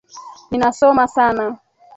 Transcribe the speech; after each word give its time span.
Ninasoma 0.49 1.05
Sana. 1.15 1.45